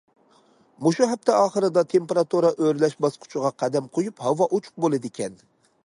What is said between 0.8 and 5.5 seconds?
مۇشۇ ھەپتە ئاخىرىدا تېمپېراتۇرا ئۆرلەش باسقۇچىغا قەدەم قويۇپ ھاۋا ئوچۇق بولىدىكەن.